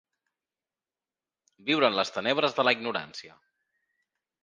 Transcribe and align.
Viure 1.69 1.89
en 1.91 1.99
les 2.01 2.15
tenebres 2.17 2.61
de 2.61 2.69
la 2.69 2.77
ignorància. 2.79 3.41